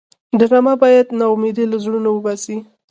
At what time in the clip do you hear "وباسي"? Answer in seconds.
2.13-2.57